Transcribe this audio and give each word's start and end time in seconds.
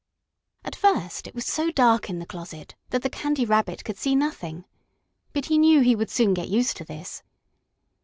At 0.65 0.75
first 0.75 1.27
it 1.27 1.35
was 1.35 1.45
so 1.45 1.69
dark 1.69 2.09
in 2.09 2.17
the 2.17 2.25
closet 2.25 2.73
that 2.89 3.03
the 3.03 3.09
Candy 3.11 3.45
Rabbit 3.45 3.85
could 3.85 3.97
see 3.99 4.15
nothing. 4.15 4.65
But 5.31 5.45
he 5.45 5.59
knew 5.59 5.81
he 5.81 5.95
would 5.95 6.09
soon 6.09 6.33
get 6.33 6.49
used 6.49 6.75
to 6.77 6.83
this. 6.83 7.21